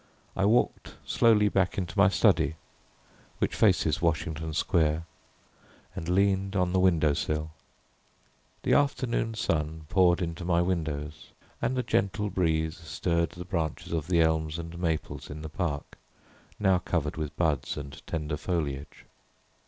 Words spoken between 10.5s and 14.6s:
windows, and a gentle breeze stirred the branches of the elms